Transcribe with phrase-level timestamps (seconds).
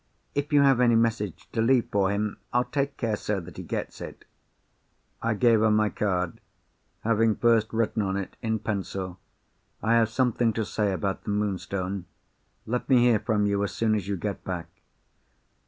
[0.33, 3.61] If you have any message to leave for him, I'll take care, sir, that he
[3.61, 4.25] gets it."
[5.21, 6.41] I gave her my card,
[7.01, 9.19] having first written on it in pencil:
[9.79, 12.05] "I have something to say about the Moonstone.
[12.65, 14.69] Let me hear from you as soon as you get back."